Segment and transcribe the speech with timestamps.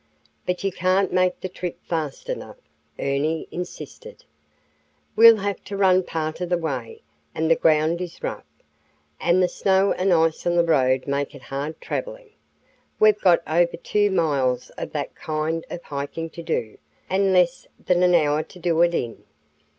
[0.47, 2.57] "But you can't make the trip fast enough,"
[2.97, 4.25] Ernie insisted.
[5.15, 7.03] "We'll have to run part of the way,
[7.35, 8.51] and the ground is rough,
[9.19, 12.31] and the snow and ice on the road make it hard traveling.
[12.99, 18.01] We've got over two miles of that kind of hiking to do, and less than
[18.01, 19.23] an hour to do it in."